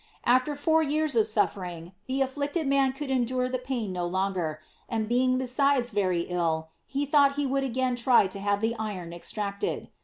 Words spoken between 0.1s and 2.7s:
After four years of suffering, the afflicted